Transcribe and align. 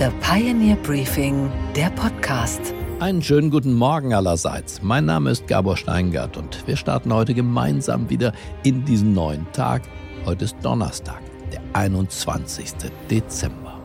The 0.00 0.08
Pioneer 0.22 0.76
Briefing, 0.76 1.52
der 1.76 1.90
Podcast. 1.90 2.72
Einen 3.00 3.20
schönen 3.20 3.50
guten 3.50 3.74
Morgen 3.74 4.14
allerseits. 4.14 4.80
Mein 4.80 5.04
Name 5.04 5.28
ist 5.28 5.46
Gabor 5.46 5.76
Steingart 5.76 6.38
und 6.38 6.66
wir 6.66 6.76
starten 6.76 7.12
heute 7.12 7.34
gemeinsam 7.34 8.08
wieder 8.08 8.32
in 8.62 8.82
diesen 8.86 9.12
neuen 9.12 9.46
Tag. 9.52 9.82
Heute 10.24 10.46
ist 10.46 10.56
Donnerstag, 10.62 11.20
der 11.52 11.60
21. 11.74 12.72
Dezember. 13.10 13.78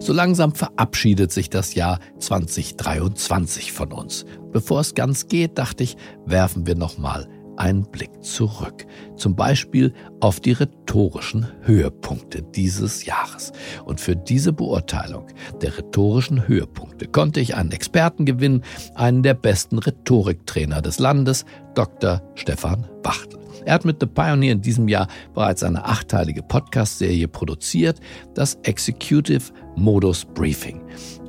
So 0.00 0.12
langsam 0.12 0.54
verabschiedet 0.54 1.32
sich 1.32 1.48
das 1.48 1.74
Jahr 1.74 2.00
2023 2.18 3.72
von 3.72 3.94
uns. 3.94 4.26
Bevor 4.52 4.80
es 4.80 4.94
ganz 4.94 5.26
geht, 5.26 5.56
dachte 5.56 5.84
ich, 5.84 5.96
werfen 6.26 6.66
wir 6.66 6.74
noch 6.74 6.98
mal 6.98 7.26
einen 7.58 7.84
Blick 7.90 8.22
zurück. 8.22 8.86
Zum 9.16 9.36
Beispiel 9.36 9.92
auf 10.20 10.40
die 10.40 10.52
rhetorischen 10.52 11.46
Höhepunkte 11.62 12.42
dieses 12.42 13.04
Jahres. 13.04 13.52
Und 13.84 14.00
für 14.00 14.16
diese 14.16 14.52
Beurteilung 14.52 15.26
der 15.60 15.76
rhetorischen 15.76 16.46
Höhepunkte 16.46 17.06
konnte 17.06 17.40
ich 17.40 17.54
einen 17.54 17.72
Experten 17.72 18.24
gewinnen, 18.24 18.64
einen 18.94 19.22
der 19.22 19.34
besten 19.34 19.78
Rhetoriktrainer 19.78 20.82
des 20.82 20.98
Landes, 20.98 21.44
Dr. 21.74 22.22
Stefan 22.34 22.88
Wachtel. 23.02 23.38
Er 23.64 23.74
hat 23.74 23.84
mit 23.84 23.98
The 24.00 24.06
Pioneer 24.06 24.52
in 24.52 24.62
diesem 24.62 24.88
Jahr 24.88 25.08
bereits 25.34 25.62
eine 25.62 25.84
achteilige 25.84 26.42
Podcast-Serie 26.42 27.28
produziert, 27.28 28.00
das 28.34 28.54
Executive 28.62 29.52
Modus 29.76 30.24
Briefing. 30.24 30.80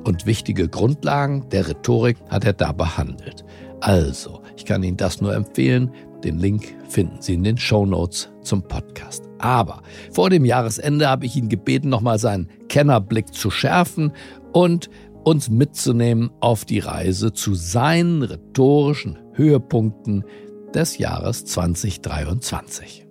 Und 0.05 0.25
wichtige 0.25 0.69
Grundlagen 0.69 1.49
der 1.49 1.67
Rhetorik 1.67 2.17
hat 2.29 2.45
er 2.45 2.53
da 2.53 2.71
behandelt. 2.71 3.43
Also, 3.81 4.41
ich 4.55 4.65
kann 4.65 4.83
Ihnen 4.83 4.97
das 4.97 5.21
nur 5.21 5.33
empfehlen. 5.33 5.91
Den 6.23 6.39
Link 6.39 6.75
finden 6.89 7.21
Sie 7.21 7.35
in 7.35 7.43
den 7.43 7.57
Show 7.57 7.85
Notes 7.85 8.29
zum 8.41 8.61
Podcast. 8.63 9.23
Aber 9.37 9.81
vor 10.11 10.29
dem 10.29 10.43
Jahresende 10.43 11.07
habe 11.07 11.25
ich 11.25 11.35
ihn 11.35 11.49
gebeten, 11.49 11.89
nochmal 11.89 12.19
seinen 12.19 12.49
Kennerblick 12.67 13.33
zu 13.33 13.49
schärfen 13.49 14.11
und 14.51 14.89
uns 15.23 15.49
mitzunehmen 15.49 16.31
auf 16.39 16.65
die 16.65 16.79
Reise 16.79 17.33
zu 17.33 17.55
seinen 17.55 18.23
rhetorischen 18.23 19.17
Höhepunkten 19.33 20.25
des 20.73 20.97
Jahres 20.97 21.45
2023. 21.45 23.05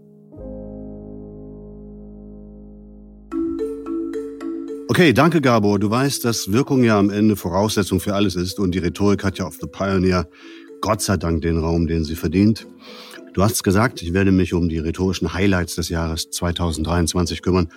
Okay, 4.90 5.12
danke 5.12 5.40
Gabor. 5.40 5.78
Du 5.78 5.90
weißt, 5.90 6.24
dass 6.24 6.50
Wirkung 6.50 6.82
ja 6.82 6.98
am 6.98 7.10
Ende 7.10 7.36
Voraussetzung 7.36 8.00
für 8.00 8.14
alles 8.14 8.36
ist 8.36 8.58
und 8.58 8.74
die 8.74 8.78
Rhetorik 8.78 9.22
hat 9.22 9.38
ja 9.38 9.46
auf 9.46 9.56
The 9.60 9.66
Pioneer 9.66 10.26
Gott 10.80 11.02
sei 11.02 11.16
Dank 11.16 11.42
den 11.42 11.58
Raum, 11.58 11.86
den 11.86 12.04
sie 12.04 12.16
verdient. 12.16 12.66
Du 13.34 13.42
hast 13.42 13.62
gesagt, 13.62 14.02
ich 14.02 14.12
werde 14.12 14.32
mich 14.32 14.54
um 14.54 14.68
die 14.68 14.78
rhetorischen 14.78 15.32
Highlights 15.32 15.76
des 15.76 15.88
Jahres 15.88 16.30
2023 16.30 17.42
kümmern. 17.42 17.68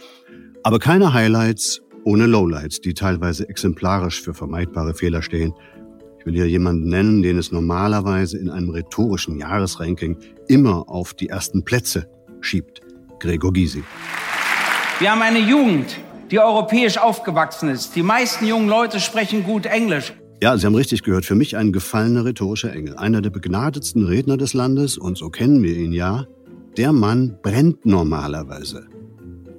Aber 0.63 0.79
keine 0.79 1.13
Highlights 1.13 1.81
ohne 2.03 2.25
Lowlights, 2.25 2.81
die 2.81 2.93
teilweise 2.93 3.47
exemplarisch 3.47 4.21
für 4.21 4.33
vermeidbare 4.33 4.93
Fehler 4.93 5.21
stehen. 5.21 5.53
Ich 6.19 6.25
will 6.25 6.33
hier 6.33 6.47
jemanden 6.47 6.89
nennen, 6.89 7.21
den 7.21 7.37
es 7.37 7.51
normalerweise 7.51 8.37
in 8.37 8.49
einem 8.49 8.69
rhetorischen 8.69 9.39
Jahresranking 9.39 10.17
immer 10.47 10.89
auf 10.89 11.13
die 11.13 11.29
ersten 11.29 11.63
Plätze 11.63 12.07
schiebt. 12.41 12.81
Gregor 13.19 13.53
Gysi. 13.53 13.83
Wir 14.99 15.11
haben 15.11 15.21
eine 15.21 15.39
Jugend, 15.39 15.97
die 16.29 16.39
europäisch 16.39 16.97
aufgewachsen 16.97 17.69
ist. 17.69 17.95
Die 17.95 18.03
meisten 18.03 18.45
jungen 18.45 18.69
Leute 18.69 18.99
sprechen 18.99 19.43
gut 19.43 19.65
Englisch. 19.65 20.13
Ja, 20.43 20.57
Sie 20.57 20.65
haben 20.65 20.73
richtig 20.73 21.03
gehört. 21.03 21.23
Für 21.23 21.35
mich 21.35 21.55
ein 21.55 21.71
gefallener 21.71 22.25
rhetorischer 22.25 22.73
Engel. 22.73 22.97
Einer 22.97 23.21
der 23.21 23.29
begnadetsten 23.29 24.05
Redner 24.05 24.37
des 24.37 24.55
Landes, 24.55 24.97
und 24.97 25.15
so 25.15 25.29
kennen 25.29 25.61
wir 25.61 25.77
ihn 25.77 25.93
ja. 25.93 26.25
Der 26.77 26.93
Mann 26.93 27.37
brennt 27.43 27.85
normalerweise, 27.85 28.87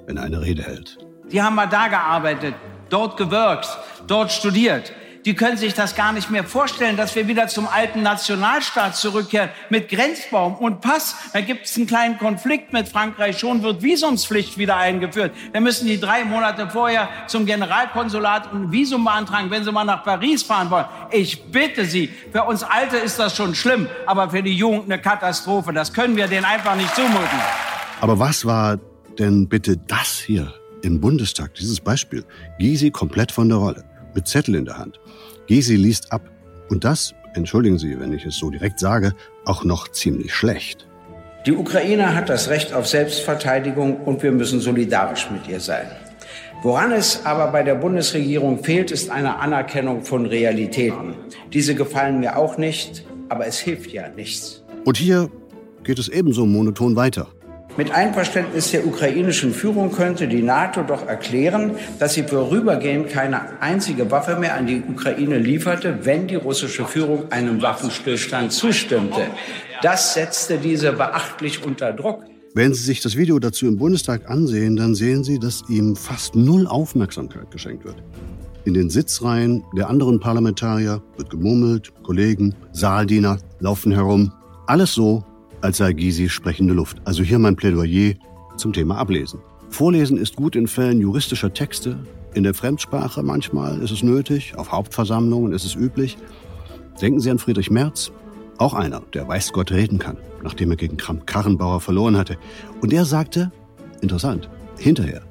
wenn 0.07 0.17
er 0.17 0.25
eine 0.25 0.41
Rede 0.41 0.63
hält. 0.65 0.99
Die 1.31 1.41
haben 1.41 1.55
mal 1.55 1.69
da 1.69 1.87
gearbeitet, 1.87 2.55
dort 2.89 3.17
gewirkt, 3.17 3.69
dort 4.09 4.33
studiert 4.33 4.93
die 5.25 5.35
können 5.35 5.57
sich 5.57 5.75
das 5.75 5.95
gar 5.95 6.13
nicht 6.13 6.31
mehr 6.31 6.45
vorstellen, 6.45 6.97
dass 6.97 7.15
wir 7.15 7.29
wieder 7.29 7.47
zum 7.49 7.69
alten 7.69 8.03
Nationalstaat 8.03 8.97
zurückkehren 8.97 9.51
mit 9.71 9.89
Grenzbaum 9.89 10.57
und 10.57 10.81
Pass. 10.81 11.17
Da 11.33 11.41
gibt 11.41 11.67
es 11.67 11.77
einen 11.77 11.87
kleinen 11.87 12.19
Konflikt 12.19 12.73
mit 12.73 12.89
Frankreich. 12.89 13.39
Schon 13.39 13.63
wird 13.63 13.83
Visumspflicht 13.83 14.59
wieder 14.59 14.77
eingeführt. 14.77 15.33
Da 15.53 15.61
müssen 15.61 15.87
die 15.87 16.01
drei 16.01 16.25
Monate 16.25 16.69
vorher 16.69 17.09
zum 17.29 17.47
Generalkonsulat 17.47 18.53
ein 18.53 18.73
Visum 18.73 19.05
beantragen, 19.05 19.51
wenn 19.51 19.65
sie 19.65 19.73
mal 19.73 19.85
nach 19.85 20.05
Paris 20.05 20.43
fahren 20.43 20.71
wollen. 20.71 20.87
Ich 21.11 21.45
bitte 21.45 21.85
Sie, 21.85 22.09
für 22.33 22.45
uns 22.45 22.63
Alte 22.63 22.97
ist 22.97 23.19
das 23.19 23.37
schon 23.37 23.55
schlimm, 23.55 23.89
aber 24.07 24.31
für 24.31 24.43
die 24.43 24.55
Jugend 24.55 24.85
eine 24.85 25.01
Katastrophe. 25.01 25.73
Das 25.73 25.93
können 25.93 26.17
wir 26.17 26.27
denen 26.27 26.45
einfach 26.45 26.75
nicht 26.75 26.95
zumuten. 26.95 27.39
Aber 28.01 28.19
was 28.19 28.45
war 28.45 28.79
denn 29.19 29.49
bitte 29.49 29.77
das 29.77 30.19
hier 30.19 30.53
im 30.83 31.01
Bundestag, 31.01 31.55
dieses 31.55 31.81
Beispiel? 31.81 32.25
Gysi 32.59 32.91
komplett 32.91 33.31
von 33.31 33.49
der 33.49 33.59
Rolle 33.59 33.92
mit 34.15 34.27
Zettel 34.27 34.55
in 34.55 34.65
der 34.65 34.79
Hand. 34.79 35.01
Gysi 35.47 35.77
liest 35.77 36.13
ab. 36.13 36.23
Und 36.71 36.85
das, 36.85 37.15
entschuldigen 37.35 37.79
Sie, 37.79 37.99
wenn 38.01 38.13
ich 38.13 38.25
es 38.25 38.37
so 38.37 38.51
direkt 38.51 38.79
sage, 38.79 39.15
auch 39.45 39.65
noch 39.65 39.89
ziemlich 39.89 40.35
schlecht. 40.35 40.87
Die 41.45 41.53
Ukraine 41.53 42.15
hat 42.15 42.29
das 42.29 42.49
Recht 42.49 42.73
auf 42.73 42.87
Selbstverteidigung 42.87 43.97
und 44.03 44.23
wir 44.23 44.31
müssen 44.31 44.61
solidarisch 44.61 45.29
mit 45.31 45.49
ihr 45.49 45.59
sein. 45.59 45.87
Woran 46.63 46.93
es 46.93 47.27
aber 47.27 47.51
bei 47.51 47.65
der 47.65 47.75
Bundesregierung 47.75 48.63
fehlt, 48.63 48.93
ist 48.93 49.11
eine 49.11 49.41
Anerkennung 49.41 50.05
von 50.05 50.27
Realitäten. 50.27 51.15
Diese 51.53 51.75
gefallen 51.75 52.21
mir 52.21 52.37
auch 52.37 52.57
nicht, 52.57 53.05
aber 53.29 53.47
es 53.49 53.59
hilft 53.59 53.91
ja 53.91 54.09
nichts. 54.09 54.63
Und 54.85 54.97
hier 54.97 55.29
geht 55.83 55.99
es 55.99 56.09
ebenso 56.09 56.47
monoton 56.47 56.95
weiter. 56.95 57.27
Mit 57.77 57.91
Einverständnis 57.91 58.71
der 58.71 58.87
ukrainischen 58.87 59.55
Führung 59.55 59.93
könnte 59.93 60.29
die 60.29 60.43
NATO 60.43 60.83
doch 60.83 61.07
erklären, 61.07 61.73
dass 61.99 62.13
sie 62.13 62.23
vorübergehend 62.23 63.09
keine 63.09 63.61
einzige 63.63 64.11
Waffe 64.11 64.37
mehr 64.37 64.57
an 64.57 64.67
die 64.67 64.83
Ukraine 64.87 65.39
lieferte, 65.39 66.01
wenn 66.03 66.27
die 66.27 66.35
russische 66.35 66.85
Führung 66.85 67.33
einem 67.33 67.63
Waffenstillstand 67.63 68.53
zustimmte. 68.53 69.23
Das 69.81 70.13
setzte 70.13 70.59
diese 70.59 70.93
beachtlich 70.93 71.65
unter 71.65 71.93
Druck. 71.95 72.25
Wenn 72.55 72.75
Sie 72.75 72.83
sich 72.83 73.01
das 73.01 73.17
Video 73.17 73.39
dazu 73.39 73.67
im 73.67 73.79
Bundestag 73.79 74.29
ansehen, 74.29 74.77
dann 74.77 74.95
sehen 74.95 75.25
Sie, 75.25 75.39
dass 75.39 75.63
ihm 75.71 75.97
fast 75.97 76.37
null 76.37 76.67
Aufmerksamkeit 76.67 77.51
geschenkt 77.51 77.87
wird. 77.87 77.97
In 78.67 78.75
den 78.75 78.91
Sitzreihen 78.91 79.65
der 79.75 79.89
anderen 79.89 80.21
Parlamentarier 80.21 81.03
wird 81.17 81.31
gemurmelt, 81.31 81.91
Kollegen, 82.03 82.55
Saaldiener 82.73 83.39
laufen 83.61 83.93
herum. 83.93 84.31
Alles 84.67 84.93
so, 84.93 85.25
als 85.63 85.79
sei 85.79 85.93
Gysi 85.93 86.29
sprechende 86.29 86.75
Luft. 86.75 87.01
Also 87.05 87.23
hier 87.23 87.39
mein 87.39 87.57
Plädoyer 87.57 88.15
zum 88.57 88.73
Thema 88.73 88.97
Ablesen. 88.99 89.41
Vorlesen 89.71 90.19
ist 90.19 90.37
gut 90.37 90.57
in 90.57 90.67
Fällen 90.67 91.01
juristischer 91.01 91.53
Texte. 91.55 91.99
In 92.35 92.43
der 92.43 92.55
Fremdsprache 92.55 93.23
manchmal 93.23 93.81
ist 93.81 93.91
es 93.91 94.03
nötig, 94.03 94.55
auf 94.57 94.73
Hauptversammlungen 94.73 95.53
ist 95.53 95.65
es 95.65 95.75
üblich. 95.75 96.19
Denken 97.01 97.21
Sie 97.21 97.31
an 97.31 97.39
Friedrich 97.39 97.71
Merz, 97.71 98.13
auch 98.59 98.75
einer, 98.75 99.03
der 99.15 99.27
weiß 99.27 99.53
Gott 99.53 99.73
reden 99.73 99.99
kann, 99.99 100.19
nachdem 100.43 100.71
er 100.71 100.77
gegen 100.77 100.97
Kramp-Karrenbauer 100.97 101.81
verloren 101.81 102.17
hatte. 102.17 102.37
Und 102.81 102.93
er 102.93 103.05
sagte, 103.05 103.51
interessant, 104.03 104.49
hinterher, 104.79 105.23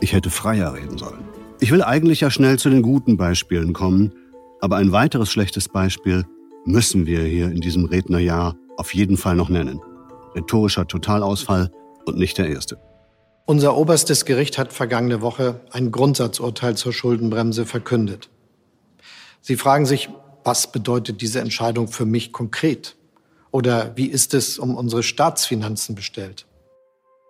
ich 0.00 0.12
hätte 0.12 0.30
freier 0.30 0.74
reden 0.74 0.96
sollen. 0.96 1.20
Ich 1.60 1.70
will 1.70 1.82
eigentlich 1.82 2.20
ja 2.20 2.30
schnell 2.30 2.58
zu 2.58 2.70
den 2.70 2.82
guten 2.82 3.16
Beispielen 3.16 3.74
kommen, 3.74 4.12
aber 4.60 4.76
ein 4.76 4.92
weiteres 4.92 5.30
schlechtes 5.30 5.68
Beispiel 5.68 6.24
müssen 6.64 7.06
wir 7.06 7.20
hier 7.22 7.50
in 7.50 7.60
diesem 7.60 7.84
Rednerjahr 7.84 8.56
auf 8.80 8.94
jeden 8.94 9.18
Fall 9.18 9.36
noch 9.36 9.50
nennen. 9.50 9.82
Rhetorischer 10.34 10.88
Totalausfall 10.88 11.70
und 12.06 12.16
nicht 12.16 12.38
der 12.38 12.48
erste. 12.48 12.78
Unser 13.44 13.76
oberstes 13.76 14.24
Gericht 14.24 14.56
hat 14.56 14.72
vergangene 14.72 15.20
Woche 15.20 15.60
ein 15.70 15.92
Grundsatzurteil 15.92 16.76
zur 16.76 16.92
Schuldenbremse 16.92 17.66
verkündet. 17.66 18.30
Sie 19.42 19.56
fragen 19.56 19.84
sich, 19.84 20.08
was 20.44 20.72
bedeutet 20.72 21.20
diese 21.20 21.40
Entscheidung 21.40 21.88
für 21.88 22.06
mich 22.06 22.32
konkret? 22.32 22.96
Oder 23.50 23.96
wie 23.96 24.06
ist 24.06 24.32
es 24.32 24.58
um 24.58 24.74
unsere 24.74 25.02
Staatsfinanzen 25.02 25.94
bestellt? 25.94 26.46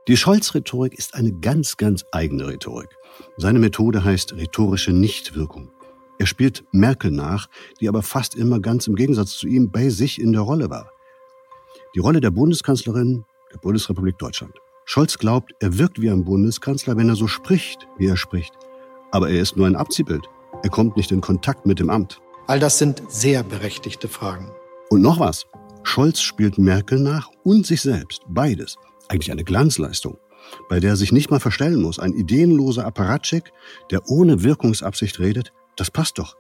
Die 0.06 0.16
Scholz-Rhetorik 0.16 0.94
ist 0.96 1.14
eine 1.14 1.32
ganz, 1.32 1.76
ganz 1.76 2.04
eigene 2.12 2.46
Rhetorik. 2.46 2.90
Seine 3.38 3.58
Methode 3.58 4.04
heißt 4.04 4.34
rhetorische 4.34 4.92
Nichtwirkung. 4.92 5.70
Er 6.18 6.26
spielt 6.26 6.64
Merkel 6.70 7.10
nach, 7.10 7.48
die 7.80 7.88
aber 7.88 8.02
fast 8.02 8.36
immer 8.36 8.60
ganz 8.60 8.86
im 8.86 8.94
Gegensatz 8.94 9.32
zu 9.32 9.48
ihm 9.48 9.72
bei 9.72 9.88
sich 9.88 10.20
in 10.20 10.32
der 10.32 10.42
Rolle 10.42 10.70
war 10.70 10.92
die 11.94 12.00
Rolle 12.00 12.20
der 12.20 12.30
Bundeskanzlerin 12.30 13.24
der 13.52 13.58
Bundesrepublik 13.58 14.18
Deutschland. 14.18 14.54
Scholz 14.84 15.18
glaubt, 15.18 15.52
er 15.60 15.78
wirkt 15.78 16.00
wie 16.00 16.10
ein 16.10 16.24
Bundeskanzler, 16.24 16.96
wenn 16.96 17.08
er 17.08 17.16
so 17.16 17.26
spricht, 17.26 17.86
wie 17.98 18.06
er 18.06 18.16
spricht. 18.16 18.52
Aber 19.12 19.30
er 19.30 19.40
ist 19.40 19.56
nur 19.56 19.66
ein 19.66 19.76
Abziehbild. 19.76 20.28
Er 20.62 20.70
kommt 20.70 20.96
nicht 20.96 21.10
in 21.10 21.20
Kontakt 21.20 21.66
mit 21.66 21.78
dem 21.78 21.90
Amt. 21.90 22.20
All 22.46 22.58
das 22.58 22.78
sind 22.78 23.02
sehr 23.08 23.42
berechtigte 23.42 24.08
Fragen. 24.08 24.50
Und 24.88 25.02
noch 25.02 25.20
was. 25.20 25.46
Scholz 25.82 26.20
spielt 26.20 26.58
Merkel 26.58 27.00
nach 27.00 27.28
und 27.44 27.66
sich 27.66 27.80
selbst. 27.80 28.22
Beides. 28.28 28.76
Eigentlich 29.08 29.32
eine 29.32 29.44
Glanzleistung, 29.44 30.18
bei 30.68 30.78
der 30.78 30.90
er 30.90 30.96
sich 30.96 31.12
nicht 31.12 31.30
mal 31.30 31.40
verstellen 31.40 31.80
muss. 31.80 31.98
Ein 31.98 32.12
ideenloser 32.12 32.86
Apparatschik, 32.86 33.52
der 33.90 34.08
ohne 34.08 34.42
Wirkungsabsicht 34.42 35.18
redet, 35.18 35.52
das 35.76 35.90
passt 35.90 36.18
doch. 36.18 36.36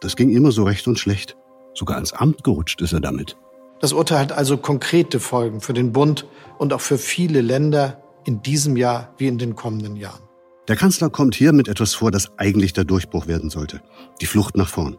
Das 0.00 0.16
ging 0.16 0.30
immer 0.30 0.52
so 0.52 0.64
recht 0.64 0.86
und 0.88 0.98
schlecht. 0.98 1.36
Sogar 1.74 1.96
ans 1.96 2.12
Amt 2.12 2.44
gerutscht 2.44 2.80
ist 2.80 2.92
er 2.92 3.00
damit. 3.00 3.36
Das 3.80 3.92
Urteil 3.92 4.20
hat 4.20 4.32
also 4.32 4.56
konkrete 4.56 5.20
Folgen 5.20 5.60
für 5.60 5.74
den 5.74 5.92
Bund 5.92 6.26
und 6.58 6.72
auch 6.72 6.80
für 6.80 6.98
viele 6.98 7.40
Länder, 7.40 8.02
in 8.24 8.42
diesem 8.42 8.76
Jahr 8.76 9.14
wie 9.18 9.28
in 9.28 9.38
den 9.38 9.54
kommenden 9.54 9.96
Jahren. 9.96 10.22
Der 10.66 10.74
Kanzler 10.74 11.10
kommt 11.10 11.36
hier 11.36 11.52
mit 11.52 11.68
etwas 11.68 11.94
vor, 11.94 12.10
das 12.10 12.36
eigentlich 12.38 12.72
der 12.72 12.84
Durchbruch 12.84 13.28
werden 13.28 13.50
sollte. 13.50 13.82
Die 14.20 14.26
Flucht 14.26 14.56
nach 14.56 14.68
vorn. 14.68 14.98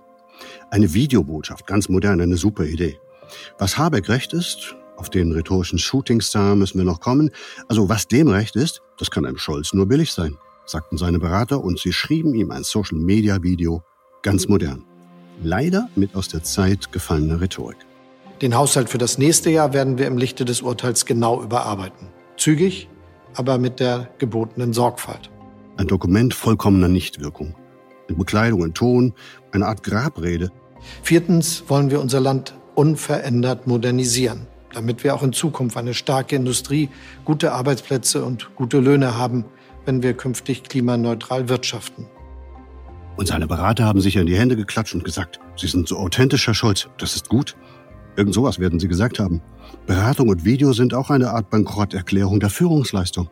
Eine 0.69 0.93
Videobotschaft, 0.93 1.67
ganz 1.67 1.89
modern, 1.89 2.21
eine 2.21 2.37
super 2.37 2.63
Idee. 2.63 2.99
Was 3.57 3.77
Habeck 3.77 4.07
recht 4.07 4.31
ist, 4.31 4.75
auf 4.95 5.09
den 5.09 5.31
rhetorischen 5.31 5.77
Shootingstar 5.77 6.55
müssen 6.55 6.77
wir 6.77 6.85
noch 6.85 7.01
kommen. 7.01 7.31
Also 7.67 7.89
was 7.89 8.07
dem 8.07 8.29
recht 8.29 8.55
ist, 8.55 8.81
das 8.97 9.11
kann 9.11 9.25
einem 9.25 9.37
Scholz 9.37 9.73
nur 9.73 9.87
billig 9.87 10.13
sein, 10.13 10.37
sagten 10.65 10.97
seine 10.97 11.19
Berater 11.19 11.63
und 11.63 11.79
sie 11.79 11.91
schrieben 11.91 12.33
ihm 12.33 12.51
ein 12.51 12.63
Social-Media-Video 12.63 13.83
ganz 14.21 14.47
modern. 14.47 14.85
Leider 15.43 15.89
mit 15.95 16.15
aus 16.15 16.29
der 16.29 16.43
Zeit 16.43 16.91
gefallener 16.91 17.41
Rhetorik. 17.41 17.86
Den 18.41 18.55
Haushalt 18.55 18.89
für 18.89 18.97
das 18.97 19.17
nächste 19.17 19.49
Jahr 19.49 19.73
werden 19.73 19.97
wir 19.97 20.07
im 20.07 20.17
Lichte 20.17 20.45
des 20.45 20.61
Urteils 20.61 21.05
genau 21.05 21.41
überarbeiten. 21.41 22.07
Zügig, 22.37 22.89
aber 23.35 23.57
mit 23.57 23.79
der 23.79 24.09
gebotenen 24.17 24.73
Sorgfalt. 24.73 25.29
Ein 25.77 25.87
Dokument 25.87 26.33
vollkommener 26.33 26.87
Nichtwirkung. 26.87 27.55
Mit 28.07 28.17
Bekleidung 28.17 28.61
und 28.61 28.75
Ton, 28.75 29.13
eine 29.51 29.65
Art 29.65 29.83
Grabrede. 29.83 30.51
Viertens 31.01 31.63
wollen 31.67 31.91
wir 31.91 31.99
unser 31.99 32.19
Land 32.19 32.53
unverändert 32.75 33.67
modernisieren 33.67 34.47
damit 34.73 35.03
wir 35.03 35.15
auch 35.15 35.23
in 35.23 35.33
Zukunft 35.33 35.75
eine 35.75 35.93
starke 35.93 36.35
Industrie, 36.35 36.89
gute 37.25 37.51
Arbeitsplätze 37.51 38.23
und 38.23 38.55
gute 38.55 38.79
Löhne 38.79 39.17
haben, 39.17 39.45
wenn 39.85 40.03
wir 40.03 40.13
künftig 40.13 40.63
klimaneutral 40.63 41.49
wirtschaften. 41.49 42.07
Und 43.15 43.27
seine 43.27 43.47
Berater 43.47 43.85
haben 43.85 44.01
sich 44.01 44.15
in 44.15 44.27
die 44.27 44.37
Hände 44.37 44.55
geklatscht 44.55 44.93
und 44.93 45.03
gesagt, 45.03 45.39
Sie 45.55 45.65
sind 45.65 45.87
so 45.87 45.97
authentisch, 45.97 46.45
Herr 46.45 46.53
Scholz, 46.53 46.87
das 46.99 47.15
ist 47.15 47.29
gut. 47.29 47.55
Irgend 48.17 48.33
sowas 48.33 48.57
werden 48.57 48.79
Sie 48.79 48.87
gesagt 48.87 49.19
haben. 49.19 49.41
Beratung 49.85 50.29
und 50.29 50.43
Video 50.43 50.73
sind 50.73 50.95
auch 50.95 51.11
eine 51.11 51.29
Art 51.29 51.51
Bankrotterklärung 51.51 52.39
der 52.39 52.49
Führungsleistung. 52.49 53.29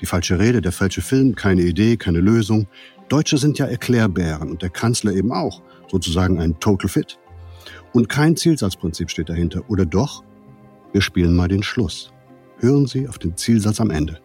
Die 0.00 0.06
falsche 0.06 0.40
Rede, 0.40 0.60
der 0.60 0.72
falsche 0.72 1.02
Film, 1.02 1.36
keine 1.36 1.62
Idee, 1.62 1.96
keine 1.96 2.18
Lösung. 2.18 2.66
Deutsche 3.08 3.38
sind 3.38 3.58
ja 3.58 3.66
Erklärbären 3.66 4.50
und 4.50 4.60
der 4.60 4.70
Kanzler 4.70 5.12
eben 5.12 5.32
auch, 5.32 5.62
sozusagen 5.88 6.40
ein 6.40 6.58
Total 6.58 6.88
Fit. 6.88 7.16
Und 7.92 8.08
kein 8.08 8.36
Zielsatzprinzip 8.36 9.08
steht 9.08 9.28
dahinter. 9.28 9.62
Oder 9.68 9.86
doch? 9.86 10.24
Wir 10.92 11.00
spielen 11.00 11.36
mal 11.36 11.46
den 11.46 11.62
Schluss. 11.62 12.12
Hören 12.58 12.88
Sie 12.88 13.08
auf 13.08 13.18
den 13.18 13.36
Zielsatz 13.36 13.80
am 13.80 13.90
Ende. 13.90 14.18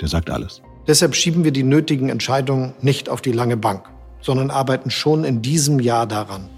Der 0.00 0.06
sagt 0.06 0.30
alles. 0.30 0.62
Deshalb 0.86 1.16
schieben 1.16 1.42
wir 1.42 1.50
die 1.50 1.64
nötigen 1.64 2.08
Entscheidungen 2.08 2.74
nicht 2.82 3.08
auf 3.08 3.20
die 3.20 3.32
lange 3.32 3.56
Bank, 3.56 3.90
sondern 4.20 4.50
arbeiten 4.50 4.90
schon 4.90 5.24
in 5.24 5.42
diesem 5.42 5.80
Jahr 5.80 6.06
daran, 6.06 6.48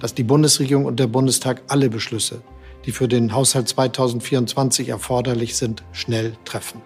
dass 0.00 0.14
die 0.14 0.24
Bundesregierung 0.24 0.84
und 0.86 0.98
der 0.98 1.06
Bundestag 1.06 1.62
alle 1.68 1.88
Beschlüsse, 1.88 2.42
die 2.86 2.92
für 2.92 3.06
den 3.06 3.32
Haushalt 3.32 3.68
2024 3.68 4.88
erforderlich 4.88 5.56
sind, 5.56 5.84
schnell 5.92 6.36
treffen. 6.44 6.80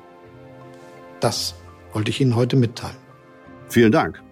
Das 1.20 1.54
wollte 1.92 2.10
ich 2.10 2.20
Ihnen 2.20 2.36
heute 2.36 2.56
mitteilen. 2.56 2.96
Vielen 3.68 3.92
Dank. 3.92 4.22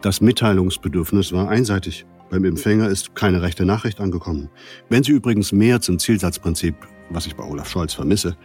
Das 0.00 0.20
Mitteilungsbedürfnis 0.20 1.32
war 1.32 1.48
einseitig. 1.48 2.06
Beim 2.30 2.44
Empfänger 2.44 2.88
ist 2.88 3.14
keine 3.14 3.42
rechte 3.42 3.66
Nachricht 3.66 4.00
angekommen. 4.00 4.48
Wenn 4.88 5.02
Sie 5.02 5.12
übrigens 5.12 5.52
mehr 5.52 5.80
zum 5.80 5.98
Zielsatzprinzip 5.98 6.76
was 7.10 7.26
ich 7.26 7.36
bei 7.36 7.44
Olaf 7.44 7.68
Scholz 7.68 7.94
vermisse, 7.94 8.36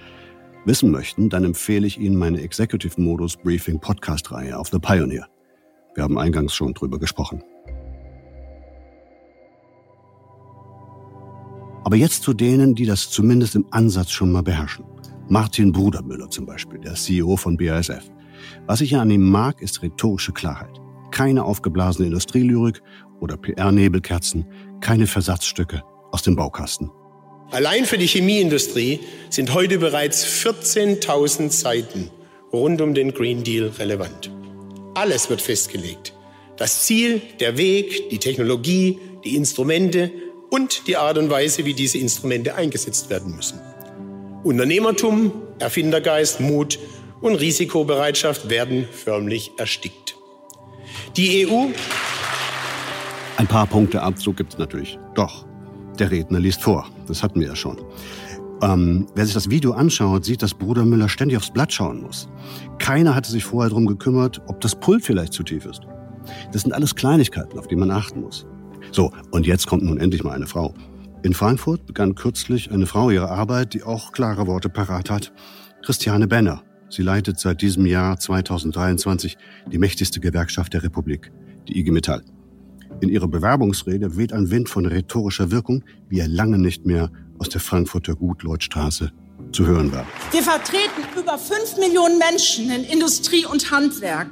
wissen 0.66 0.92
möchten, 0.92 1.30
dann 1.30 1.44
empfehle 1.44 1.88
ich 1.88 2.00
Ihnen 2.00 2.18
meine 2.18 2.42
Executive 2.42 3.00
Modus 3.00 3.38
Briefing 3.38 3.80
Podcast-Reihe 3.80 4.58
auf 4.58 4.70
The 4.70 4.80
Pioneer. 4.80 5.28
Wir 5.94 6.04
haben 6.04 6.18
eingangs 6.18 6.54
schon 6.54 6.74
drüber 6.74 7.00
gesprochen. 7.00 7.44
Aber 11.86 11.96
jetzt 11.96 12.24
zu 12.24 12.34
denen, 12.34 12.74
die 12.74 12.88
das 12.88 13.12
zumindest 13.12 13.54
im 13.54 13.68
Ansatz 13.70 14.10
schon 14.10 14.32
mal 14.32 14.42
beherrschen. 14.42 14.86
Martin 15.30 15.72
Brudermüller 15.72 16.32
zum 16.32 16.48
Beispiel, 16.48 16.80
der 16.80 16.96
CEO 16.96 17.38
von 17.38 17.58
BASF. 17.58 18.10
Was 18.66 18.82
ich 18.82 18.96
an 18.96 19.12
ihm 19.12 19.30
mag, 19.30 19.62
ist 19.62 19.84
rhetorische 19.84 20.34
Klarheit. 20.34 20.82
Keine 21.12 21.44
aufgeblasene 21.44 22.08
Industrielyrik 22.08 22.82
oder 23.20 23.38
PR-Nebelkerzen, 23.38 24.48
keine 24.82 25.06
Versatzstücke 25.06 25.84
aus 26.12 26.24
dem 26.24 26.36
Baukasten. 26.36 26.90
Allein 27.52 27.86
für 27.86 28.00
die 28.00 28.08
Chemieindustrie 28.08 29.02
sind 29.30 29.54
heute 29.54 29.78
bereits 29.78 30.26
14.000 30.26 31.52
Seiten 31.52 32.10
rund 32.52 32.82
um 32.82 32.96
den 32.96 33.14
Green 33.14 33.44
Deal 33.44 33.68
relevant. 33.78 34.32
Alles 34.96 35.30
wird 35.30 35.42
festgelegt. 35.42 36.14
Das 36.58 36.86
Ziel, 36.86 37.22
der 37.40 37.58
Weg, 37.58 38.10
die 38.10 38.18
Technologie, 38.18 38.98
die 39.24 39.36
Instrumente 39.36 40.12
und 40.50 40.88
die 40.88 40.98
Art 40.98 41.18
und 41.18 41.30
Weise, 41.30 41.66
wie 41.66 41.74
diese 41.74 41.98
Instrumente 41.98 42.56
eingesetzt 42.56 43.10
werden 43.10 43.36
müssen. 43.36 43.60
Unternehmertum, 44.44 45.32
Erfindergeist, 45.60 46.40
Mut 46.40 46.78
und 47.22 47.36
Risikobereitschaft 47.36 48.50
werden 48.50 48.88
förmlich 48.92 49.52
erstickt. 49.58 50.16
Die 51.18 51.48
EU. 51.48 51.68
Ein 53.38 53.48
paar 53.48 53.68
Punkte 53.68 54.02
Abzug 54.02 54.38
gibt 54.38 54.54
es 54.54 54.60
natürlich. 54.60 55.00
Doch, 55.16 55.46
der 56.00 56.12
Redner 56.12 56.40
liest 56.40 56.62
vor. 56.62 56.88
Das 57.08 57.24
hatten 57.24 57.40
wir 57.40 57.48
ja 57.48 57.56
schon. 57.56 57.78
Ähm, 58.62 59.08
wer 59.16 59.26
sich 59.26 59.34
das 59.34 59.50
Video 59.50 59.74
anschaut, 59.74 60.24
sieht, 60.24 60.42
dass 60.42 60.54
Bruder 60.54 60.86
Müller 60.86 61.10
ständig 61.10 61.38
aufs 61.38 61.52
Blatt 61.52 61.74
schauen 61.74 62.02
muss. 62.02 62.30
Keiner 62.80 63.14
hatte 63.16 63.32
sich 63.32 63.44
vorher 63.44 63.70
darum 63.70 63.86
gekümmert, 63.86 64.42
ob 64.48 64.62
das 64.62 64.76
Pult 64.76 65.04
vielleicht 65.04 65.34
zu 65.34 65.44
tief 65.44 65.66
ist. 65.66 65.82
Das 66.54 66.62
sind 66.62 66.72
alles 66.72 66.96
Kleinigkeiten, 66.96 67.60
auf 67.60 67.68
die 67.68 67.76
man 67.76 67.92
achten 67.92 68.22
muss. 68.22 68.46
So, 68.92 69.12
und 69.32 69.46
jetzt 69.46 69.68
kommt 69.68 69.84
nun 69.84 69.98
endlich 69.98 70.24
mal 70.24 70.32
eine 70.32 70.48
Frau. 70.48 70.74
In 71.24 71.34
Frankfurt 71.34 71.86
begann 71.86 72.16
kürzlich 72.16 72.72
eine 72.72 72.86
Frau 72.86 73.10
ihre 73.10 73.30
Arbeit, 73.30 73.74
die 73.74 73.84
auch 73.84 74.12
klare 74.12 74.48
Worte 74.48 74.70
parat 74.70 75.10
hat. 75.10 75.34
Christiane 75.84 76.28
Benner. 76.28 76.62
Sie 76.90 77.02
leitet 77.02 77.40
seit 77.40 77.62
diesem 77.62 77.86
Jahr 77.86 78.20
2023 78.20 79.38
die 79.72 79.80
mächtigste 79.80 80.20
Gewerkschaft 80.20 80.74
der 80.74 80.84
Republik, 80.84 81.32
die 81.68 81.80
IG 81.80 81.92
Metall. 81.92 82.24
In 83.02 83.10
ihrer 83.10 83.28
Bewerbungsrede 83.28 84.18
weht 84.18 84.32
ein 84.32 84.52
Wind 84.52 84.70
von 84.70 84.86
rhetorischer 84.86 85.52
Wirkung, 85.52 85.84
wie 86.10 86.20
er 86.20 86.28
lange 86.28 86.58
nicht 86.58 86.86
mehr 86.86 87.10
aus 87.40 87.50
der 87.50 87.60
Frankfurter 87.60 88.16
Gutleutstraße 88.16 89.12
zu 89.52 89.66
hören 89.66 89.92
war. 89.92 90.06
Wir 90.32 90.44
vertreten 90.44 91.02
über 91.20 91.38
fünf 91.38 91.78
Millionen 91.78 92.18
Menschen 92.20 92.70
in 92.70 92.84
Industrie 92.84 93.46
und 93.46 93.72
Handwerk. 93.72 94.28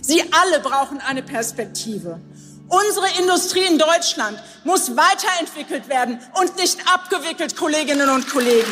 Sie 0.00 0.20
alle 0.22 0.62
brauchen 0.62 0.98
eine 1.06 1.22
Perspektive. 1.22 2.20
Unsere 2.68 3.06
Industrie 3.20 3.66
in 3.66 3.78
Deutschland 3.78 4.38
muss 4.64 4.90
weiterentwickelt 4.90 5.88
werden 5.88 6.18
und 6.40 6.56
nicht 6.56 6.78
abgewickelt, 6.86 7.56
Kolleginnen 7.56 8.08
und 8.10 8.28
Kollegen. 8.28 8.70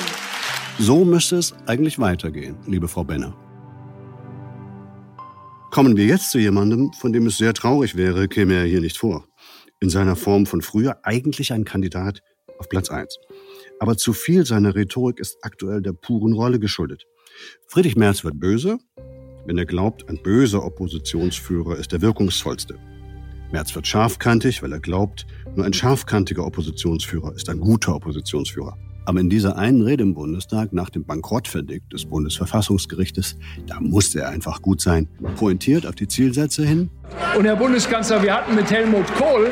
So 0.78 1.04
müsste 1.04 1.36
es 1.36 1.54
eigentlich 1.66 1.98
weitergehen, 1.98 2.58
liebe 2.66 2.88
Frau 2.88 3.04
Benner. 3.04 3.34
Kommen 5.70 5.96
wir 5.96 6.04
jetzt 6.06 6.30
zu 6.30 6.38
jemandem, 6.38 6.92
von 6.92 7.12
dem 7.12 7.26
es 7.26 7.38
sehr 7.38 7.54
traurig 7.54 7.96
wäre, 7.96 8.28
käme 8.28 8.54
er 8.54 8.64
hier 8.64 8.80
nicht 8.80 8.98
vor 8.98 9.26
in 9.80 9.90
seiner 9.90 10.16
Form 10.16 10.46
von 10.46 10.62
früher 10.62 10.98
eigentlich 11.02 11.52
ein 11.52 11.64
Kandidat 11.64 12.20
auf 12.58 12.68
Platz 12.68 12.90
1. 12.90 13.18
Aber 13.78 13.96
zu 13.96 14.12
viel 14.12 14.46
seiner 14.46 14.74
Rhetorik 14.74 15.18
ist 15.18 15.36
aktuell 15.42 15.82
der 15.82 15.92
puren 15.92 16.32
Rolle 16.32 16.58
geschuldet. 16.58 17.04
Friedrich 17.68 17.96
Merz 17.96 18.24
wird 18.24 18.40
böse, 18.40 18.78
wenn 19.44 19.58
er 19.58 19.66
glaubt, 19.66 20.08
ein 20.08 20.22
böser 20.22 20.64
Oppositionsführer 20.64 21.76
ist 21.76 21.92
der 21.92 22.00
wirkungsvollste. 22.00 22.78
Merz 23.52 23.74
wird 23.74 23.86
scharfkantig, 23.86 24.62
weil 24.62 24.72
er 24.72 24.80
glaubt, 24.80 25.26
nur 25.54 25.64
ein 25.64 25.72
scharfkantiger 25.72 26.44
Oppositionsführer 26.44 27.34
ist 27.34 27.48
ein 27.48 27.60
guter 27.60 27.94
Oppositionsführer. 27.94 28.76
Aber 29.04 29.20
in 29.20 29.30
dieser 29.30 29.56
einen 29.56 29.82
Rede 29.82 30.02
im 30.02 30.14
Bundestag 30.14 30.72
nach 30.72 30.90
dem 30.90 31.04
Bankrottverdikt 31.04 31.92
des 31.92 32.06
Bundesverfassungsgerichtes, 32.06 33.38
da 33.68 33.78
musste 33.78 34.20
er 34.20 34.30
einfach 34.30 34.60
gut 34.62 34.80
sein. 34.80 35.08
Pointiert 35.36 35.86
auf 35.86 35.94
die 35.94 36.08
Zielsätze 36.08 36.66
hin. 36.66 36.90
Und 37.36 37.44
Herr 37.44 37.56
Bundeskanzler, 37.56 38.22
wir 38.22 38.34
hatten 38.34 38.54
mit 38.54 38.70
Helmut 38.70 39.06
Kohl 39.14 39.50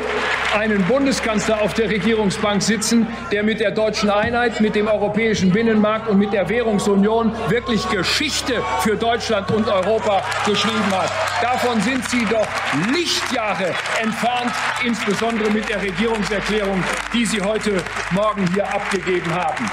einen 0.57 0.83
Bundeskanzler 0.85 1.61
auf 1.61 1.73
der 1.73 1.89
Regierungsbank 1.89 2.63
sitzen, 2.63 3.07
der 3.31 3.43
mit 3.43 3.59
der 3.59 3.71
deutschen 3.71 4.09
Einheit, 4.09 4.59
mit 4.59 4.75
dem 4.75 4.87
europäischen 4.87 5.51
Binnenmarkt 5.51 6.07
und 6.07 6.17
mit 6.17 6.33
der 6.33 6.49
Währungsunion 6.49 7.31
wirklich 7.49 7.87
Geschichte 7.89 8.55
für 8.79 8.95
Deutschland 8.95 9.51
und 9.51 9.67
Europa 9.67 10.23
geschrieben 10.45 10.91
hat. 10.91 11.11
Davon 11.41 11.79
sind 11.81 12.09
Sie 12.09 12.25
doch 12.25 12.47
Lichtjahre 12.91 13.73
entfernt, 14.01 14.51
insbesondere 14.83 15.51
mit 15.51 15.69
der 15.69 15.81
Regierungserklärung, 15.81 16.83
die 17.13 17.25
Sie 17.25 17.41
heute 17.41 17.83
Morgen 18.11 18.47
hier 18.53 18.67
abgegeben 18.67 19.33
haben. 19.33 19.69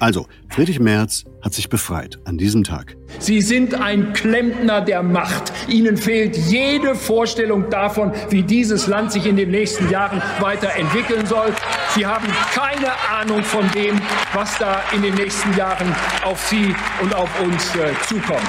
Also, 0.00 0.26
Friedrich 0.48 0.78
Merz 0.78 1.24
hat 1.42 1.54
sich 1.54 1.68
befreit 1.68 2.18
an 2.24 2.38
diesem 2.38 2.62
Tag. 2.62 2.96
Sie 3.18 3.40
sind 3.40 3.74
ein 3.74 4.12
Klempner 4.12 4.80
der 4.80 5.02
Macht. 5.02 5.52
Ihnen 5.68 5.96
fehlt 5.96 6.36
jede 6.36 6.94
Vorstellung 6.94 7.68
davon, 7.68 8.12
wie 8.30 8.42
dieses 8.42 8.86
Land 8.86 9.12
sich 9.12 9.26
in 9.26 9.36
den 9.36 9.50
nächsten 9.50 9.90
Jahren 9.90 10.22
weiterentwickeln 10.40 11.26
soll. 11.26 11.52
Sie 11.94 12.06
haben 12.06 12.28
keine 12.54 12.92
Ahnung 13.10 13.42
von 13.42 13.68
dem, 13.72 14.00
was 14.34 14.56
da 14.58 14.82
in 14.94 15.02
den 15.02 15.14
nächsten 15.14 15.56
Jahren 15.56 15.92
auf 16.24 16.46
Sie 16.46 16.74
und 17.02 17.14
auf 17.14 17.28
uns 17.42 17.74
äh, 17.74 17.92
zukommt. 18.06 18.48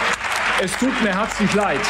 Es 0.61 0.71
tut 0.77 1.01
mir 1.01 1.17
herzlich 1.17 1.53
leid. 1.55 1.81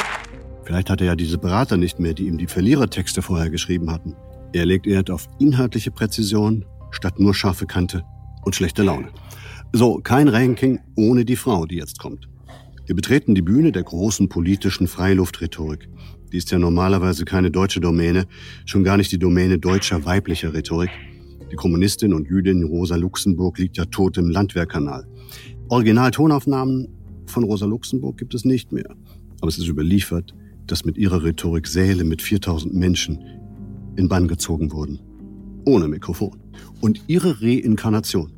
Vielleicht 0.64 0.90
hat 0.90 1.02
er 1.02 1.08
ja 1.08 1.16
diese 1.16 1.38
Berater 1.38 1.76
nicht 1.76 2.00
mehr, 2.00 2.14
die 2.14 2.28
ihm 2.28 2.38
die 2.38 2.48
Verlierertexte 2.48 3.22
vorher 3.22 3.50
geschrieben 3.50 3.92
hatten. 3.92 4.16
Er 4.54 4.66
legt 4.66 4.86
Wert 4.86 5.10
auf 5.10 5.28
inhaltliche 5.40 5.92
Präzision 5.92 6.66
statt 6.92 7.20
nur 7.20 7.34
scharfe 7.34 7.66
Kante 7.66 8.04
und 8.44 8.56
schlechte 8.56 8.84
Laune. 8.84 9.10
So, 9.72 10.00
kein 10.02 10.28
Ranking 10.28 10.80
ohne 10.96 11.26
die 11.26 11.36
Frau, 11.36 11.68
die 11.68 11.76
jetzt 11.76 12.00
kommt. 12.00 12.28
Wir 12.88 12.96
betreten 12.96 13.36
die 13.36 13.44
Bühne 13.44 13.72
der 13.72 13.84
großen 13.84 14.28
politischen 14.28 14.88
Freiluftrhetorik. 14.88 15.88
Die 16.32 16.38
ist 16.38 16.50
ja 16.50 16.58
normalerweise 16.58 17.24
keine 17.24 17.52
deutsche 17.52 17.80
Domäne, 17.80 18.26
schon 18.66 18.84
gar 18.84 18.98
nicht 18.98 19.12
die 19.12 19.20
Domäne 19.20 19.60
deutscher 19.60 20.06
weiblicher 20.06 20.56
Rhetorik. 20.56 20.90
Die 21.52 21.56
Kommunistin 21.56 22.16
und 22.16 22.28
Jüdin 22.28 22.64
Rosa 22.64 22.96
Luxemburg 22.96 23.60
liegt 23.60 23.78
ja 23.78 23.86
tot 23.86 24.18
im 24.18 24.32
Landwehrkanal. 24.32 25.06
Originaltonaufnahmen 25.70 26.88
von 27.28 27.44
Rosa 27.44 27.68
Luxemburg 27.68 28.18
gibt 28.18 28.34
es 28.34 28.46
nicht 28.46 28.72
mehr. 28.72 28.96
Aber 29.40 29.50
es 29.50 29.60
ist 29.60 29.68
überliefert, 29.68 30.34
dass 30.66 30.84
mit 30.84 30.98
ihrer 30.98 31.24
Rhetorik 31.24 31.68
Säle 31.68 32.04
mit 32.04 32.24
4000 32.24 32.74
Menschen 32.74 33.24
in 33.98 34.10
Bann 34.10 34.28
gezogen 34.28 34.72
wurden. 34.72 35.00
Ohne 35.66 35.88
Mikrofon. 35.88 36.40
Und 36.82 37.02
ihre 37.06 37.40
Reinkarnation, 37.40 38.32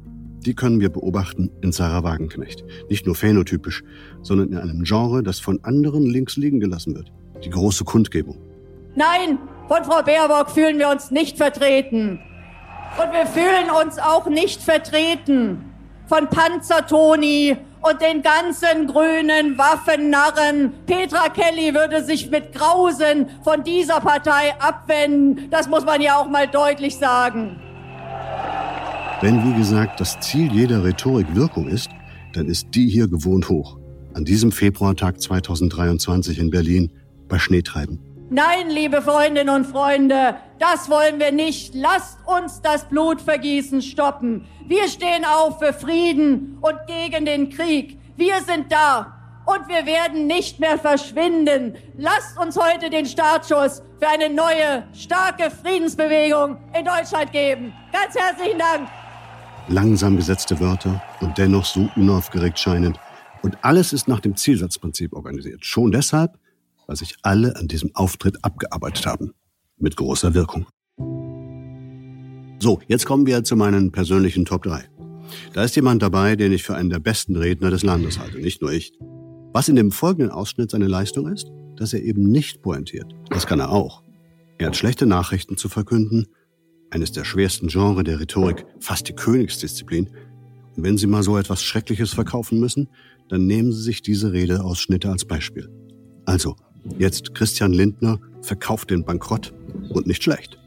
die 0.45 0.55
können 0.55 0.79
wir 0.79 0.89
beobachten 0.89 1.51
in 1.61 1.71
Sarah 1.71 2.03
Wagenknecht. 2.03 2.63
Nicht 2.89 3.05
nur 3.05 3.15
phänotypisch, 3.15 3.83
sondern 4.21 4.51
in 4.51 4.57
einem 4.57 4.83
Genre, 4.83 5.23
das 5.23 5.39
von 5.39 5.59
anderen 5.63 6.05
links 6.05 6.37
liegen 6.37 6.59
gelassen 6.59 6.95
wird. 6.95 7.11
Die 7.43 7.49
große 7.49 7.83
Kundgebung. 7.83 8.37
Nein, 8.95 9.39
von 9.67 9.83
Frau 9.83 10.03
Baerbock 10.03 10.51
fühlen 10.51 10.77
wir 10.79 10.89
uns 10.89 11.11
nicht 11.11 11.37
vertreten. 11.37 12.19
Und 12.97 13.13
wir 13.13 13.25
fühlen 13.25 13.69
uns 13.83 13.97
auch 13.99 14.27
nicht 14.27 14.61
vertreten 14.61 15.65
von 16.07 16.27
Panzer 16.27 16.85
Toni 16.85 17.55
und 17.81 18.01
den 18.01 18.21
ganzen 18.21 18.87
grünen 18.87 19.57
Waffennarren. 19.57 20.73
Petra 20.85 21.29
Kelly 21.29 21.73
würde 21.73 22.03
sich 22.03 22.29
mit 22.29 22.53
Grausen 22.53 23.27
von 23.43 23.63
dieser 23.63 24.01
Partei 24.01 24.53
abwenden. 24.59 25.49
Das 25.49 25.69
muss 25.69 25.85
man 25.85 26.01
ja 26.01 26.17
auch 26.17 26.27
mal 26.27 26.47
deutlich 26.47 26.97
sagen. 26.97 27.61
Wenn, 29.21 29.45
wie 29.47 29.55
gesagt, 29.55 29.99
das 29.99 30.19
Ziel 30.19 30.51
jeder 30.51 30.83
Rhetorik 30.83 31.35
Wirkung 31.35 31.67
ist, 31.67 31.91
dann 32.33 32.47
ist 32.47 32.69
die 32.73 32.89
hier 32.89 33.07
gewohnt 33.07 33.49
hoch. 33.49 33.77
An 34.15 34.25
diesem 34.25 34.51
Februartag 34.51 35.21
2023 35.21 36.39
in 36.39 36.49
Berlin 36.49 36.91
bei 37.27 37.37
Schneetreiben. 37.37 37.99
Nein, 38.31 38.71
liebe 38.71 39.03
Freundinnen 39.03 39.53
und 39.53 39.67
Freunde, 39.67 40.37
das 40.57 40.89
wollen 40.89 41.19
wir 41.19 41.31
nicht. 41.31 41.75
Lasst 41.75 42.17
uns 42.25 42.63
das 42.63 42.89
Blutvergießen 42.89 43.83
stoppen. 43.83 44.45
Wir 44.67 44.87
stehen 44.87 45.23
auf 45.23 45.59
für 45.59 45.73
Frieden 45.73 46.57
und 46.59 46.77
gegen 46.87 47.23
den 47.23 47.51
Krieg. 47.51 47.99
Wir 48.17 48.41
sind 48.41 48.71
da 48.71 49.19
und 49.45 49.67
wir 49.67 49.85
werden 49.85 50.25
nicht 50.25 50.59
mehr 50.59 50.79
verschwinden. 50.79 51.75
Lasst 51.95 52.39
uns 52.39 52.57
heute 52.57 52.89
den 52.89 53.05
Startschuss 53.05 53.83
für 53.99 54.07
eine 54.07 54.33
neue, 54.33 54.87
starke 54.93 55.51
Friedensbewegung 55.51 56.57
in 56.75 56.85
Deutschland 56.85 57.31
geben. 57.31 57.71
Ganz 57.91 58.15
herzlichen 58.15 58.57
Dank. 58.57 58.89
Langsam 59.71 60.17
gesetzte 60.17 60.59
Wörter 60.59 61.01
und 61.21 61.37
dennoch 61.37 61.63
so 61.63 61.89
unaufgeregt 61.95 62.59
scheinend. 62.59 62.99
Und 63.41 63.63
alles 63.63 63.93
ist 63.93 64.05
nach 64.09 64.19
dem 64.19 64.35
Zielsatzprinzip 64.35 65.13
organisiert. 65.13 65.65
Schon 65.65 65.93
deshalb, 65.93 66.37
weil 66.87 66.97
sich 66.97 67.15
alle 67.21 67.55
an 67.55 67.69
diesem 67.69 67.95
Auftritt 67.95 68.43
abgearbeitet 68.43 69.05
haben. 69.05 69.31
Mit 69.77 69.95
großer 69.95 70.33
Wirkung. 70.33 70.65
So, 72.59 72.81
jetzt 72.87 73.05
kommen 73.05 73.25
wir 73.25 73.45
zu 73.45 73.55
meinen 73.55 73.93
persönlichen 73.93 74.43
Top 74.43 74.63
3. 74.63 74.83
Da 75.53 75.63
ist 75.63 75.77
jemand 75.77 76.01
dabei, 76.01 76.35
den 76.35 76.51
ich 76.51 76.63
für 76.63 76.75
einen 76.75 76.89
der 76.89 76.99
besten 76.99 77.37
Redner 77.37 77.69
des 77.69 77.83
Landes 77.83 78.19
halte, 78.19 78.39
nicht 78.39 78.61
nur 78.61 78.73
ich. 78.73 78.91
Was 79.53 79.69
in 79.69 79.77
dem 79.77 79.91
folgenden 79.91 80.31
Ausschnitt 80.31 80.71
seine 80.71 80.87
Leistung 80.87 81.31
ist, 81.31 81.49
dass 81.77 81.93
er 81.93 82.03
eben 82.03 82.23
nicht 82.23 82.61
pointiert. 82.61 83.15
Das 83.29 83.47
kann 83.47 83.61
er 83.61 83.69
auch. 83.71 84.03
Er 84.57 84.67
hat 84.67 84.75
schlechte 84.75 85.05
Nachrichten 85.05 85.55
zu 85.55 85.69
verkünden, 85.69 86.27
eines 86.91 87.11
der 87.11 87.25
schwersten 87.25 87.67
Genres 87.67 88.03
der 88.03 88.19
Rhetorik, 88.19 88.65
fast 88.79 89.07
die 89.07 89.13
Königsdisziplin. 89.13 90.09
Und 90.75 90.83
wenn 90.83 90.97
Sie 90.97 91.07
mal 91.07 91.23
so 91.23 91.37
etwas 91.37 91.63
Schreckliches 91.63 92.13
verkaufen 92.13 92.59
müssen, 92.59 92.89
dann 93.29 93.47
nehmen 93.47 93.71
Sie 93.71 93.81
sich 93.81 94.01
diese 94.01 94.31
Redeausschnitte 94.31 95.09
als 95.09 95.25
Beispiel. 95.25 95.69
Also, 96.25 96.55
Jetzt 96.97 97.35
Christian 97.35 97.73
Lindner 97.73 98.19
verkauft 98.41 98.89
den 98.89 99.05
Bankrott 99.05 99.53
und 99.89 100.07
nicht 100.07 100.23
schlecht. 100.23 100.57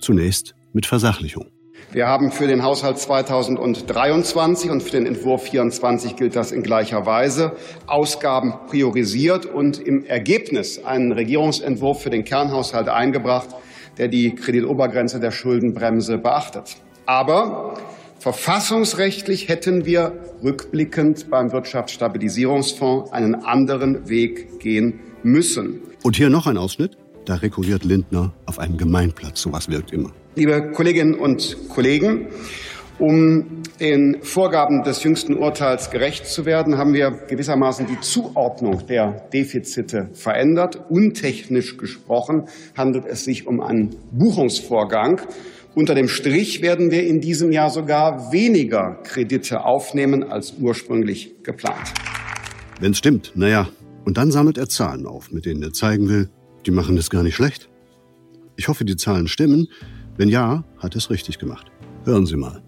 Zunächst 0.00 0.54
mit 0.72 0.86
Versachlichung. 0.86 1.46
Wir 1.92 2.06
haben 2.06 2.32
für 2.32 2.46
den 2.46 2.62
Haushalt 2.62 2.98
2023 2.98 4.70
und 4.70 4.82
für 4.82 4.92
den 4.92 5.06
Entwurf 5.06 5.42
24 5.44 6.16
gilt 6.16 6.36
das 6.36 6.52
in 6.52 6.62
gleicher 6.62 7.06
Weise 7.06 7.56
Ausgaben 7.86 8.54
priorisiert 8.68 9.46
und 9.46 9.78
im 9.78 10.04
Ergebnis 10.04 10.82
einen 10.84 11.12
Regierungsentwurf 11.12 12.02
für 12.02 12.10
den 12.10 12.24
Kernhaushalt 12.24 12.88
eingebracht, 12.88 13.48
der 13.98 14.08
die 14.08 14.34
Kreditobergrenze 14.34 15.20
der 15.20 15.30
Schuldenbremse 15.30 16.18
beachtet. 16.18 16.76
Aber 17.06 17.74
verfassungsrechtlich 18.18 19.48
hätten 19.48 19.84
wir 19.84 20.12
rückblickend 20.42 21.30
beim 21.30 21.52
Wirtschaftsstabilisierungsfonds 21.52 23.12
einen 23.12 23.34
anderen 23.34 24.08
Weg 24.08 24.60
gehen 24.60 25.00
müssen. 25.22 25.80
Und 26.02 26.16
hier 26.16 26.30
noch 26.30 26.46
ein 26.46 26.56
Ausschnitt. 26.56 26.96
Da 27.24 27.36
rekurriert 27.36 27.84
Lindner 27.84 28.32
auf 28.46 28.58
einem 28.58 28.76
Gemeinplatz. 28.76 29.42
Sowas 29.42 29.68
wirkt 29.68 29.92
immer. 29.92 30.10
Liebe 30.34 30.72
Kolleginnen 30.72 31.14
und 31.14 31.56
Kollegen, 31.68 32.26
um 32.98 33.62
den 33.80 34.18
Vorgaben 34.22 34.82
des 34.82 35.02
jüngsten 35.02 35.34
Urteils 35.34 35.90
gerecht 35.90 36.26
zu 36.26 36.46
werden, 36.46 36.78
haben 36.78 36.94
wir 36.94 37.10
gewissermaßen 37.10 37.86
die 37.86 38.00
Zuordnung 38.00 38.86
der 38.86 39.28
Defizite 39.32 40.10
verändert. 40.12 40.80
Untechnisch 40.88 41.76
gesprochen 41.76 42.44
handelt 42.76 43.06
es 43.06 43.24
sich 43.24 43.46
um 43.46 43.60
einen 43.60 43.96
Buchungsvorgang. 44.12 45.20
Unter 45.74 45.94
dem 45.94 46.08
Strich 46.08 46.60
werden 46.60 46.90
wir 46.90 47.06
in 47.06 47.20
diesem 47.20 47.50
Jahr 47.50 47.70
sogar 47.70 48.32
weniger 48.32 48.98
Kredite 49.04 49.64
aufnehmen 49.64 50.22
als 50.22 50.54
ursprünglich 50.60 51.42
geplant. 51.42 51.94
Wenn 52.78 52.92
es 52.92 52.98
stimmt, 52.98 53.32
naja, 53.34 53.68
und 54.04 54.16
dann 54.18 54.30
sammelt 54.30 54.58
er 54.58 54.68
Zahlen 54.68 55.06
auf, 55.06 55.30
mit 55.30 55.46
denen 55.46 55.62
er 55.62 55.72
zeigen 55.72 56.08
will, 56.08 56.28
die 56.66 56.70
machen 56.70 56.96
das 56.96 57.10
gar 57.10 57.22
nicht 57.22 57.36
schlecht. 57.36 57.68
Ich 58.56 58.68
hoffe, 58.68 58.84
die 58.84 58.96
Zahlen 58.96 59.28
stimmen. 59.28 59.68
Wenn 60.16 60.28
ja, 60.28 60.64
hat 60.78 60.94
es 60.94 61.10
richtig 61.10 61.38
gemacht. 61.38 61.66
Hören 62.04 62.26
Sie 62.26 62.36
mal. 62.36 62.62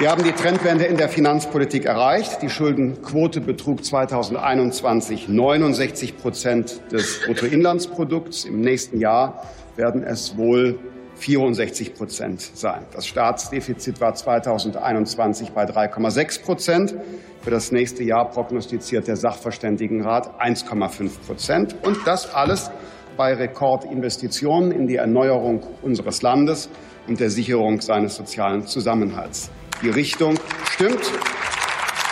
Wir 0.00 0.10
haben 0.10 0.24
die 0.24 0.32
Trendwende 0.32 0.86
in 0.86 0.96
der 0.96 1.08
Finanzpolitik 1.08 1.84
erreicht. 1.84 2.42
Die 2.42 2.48
Schuldenquote 2.48 3.40
betrug 3.40 3.84
2021 3.84 5.28
69 5.28 6.16
Prozent 6.16 6.80
des 6.90 7.20
Bruttoinlandsprodukts. 7.24 8.44
Im 8.44 8.60
nächsten 8.60 8.98
Jahr 8.98 9.44
werden 9.76 10.02
es 10.02 10.36
wohl 10.36 10.80
64 11.14 11.94
Prozent 11.94 12.40
sein. 12.40 12.86
Das 12.92 13.06
Staatsdefizit 13.06 14.00
war 14.00 14.14
2021 14.14 15.52
bei 15.52 15.64
3,6 15.64 16.42
Prozent. 16.42 16.96
Für 17.42 17.52
das 17.52 17.70
nächste 17.70 18.02
Jahr 18.02 18.28
prognostiziert 18.30 19.06
der 19.06 19.14
Sachverständigenrat 19.14 20.40
1,5 20.40 21.24
Prozent. 21.24 21.76
Und 21.84 21.98
das 22.04 22.34
alles 22.34 22.68
bei 23.16 23.32
Rekordinvestitionen 23.32 24.72
in 24.72 24.88
die 24.88 24.96
Erneuerung 24.96 25.62
unseres 25.82 26.20
Landes 26.22 26.68
und 27.06 27.20
der 27.20 27.30
Sicherung 27.30 27.80
seines 27.80 28.16
sozialen 28.16 28.66
Zusammenhalts. 28.66 29.52
Die 29.82 29.90
Richtung 29.90 30.38
stimmt. 30.72 31.10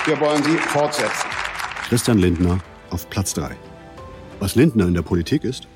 Wir 0.05 0.21
wollen 0.21 0.43
sie 0.43 0.57
fortsetzen. 0.57 1.29
Christian 1.89 2.19
Lindner 2.19 2.59
auf 2.91 3.09
Platz 3.09 3.35
3. 3.35 3.57
Was 4.41 4.55
Lindner 4.55 4.89
in 4.89 4.95
der 4.95 5.03
Politik 5.03 5.45
ist, 5.45 5.69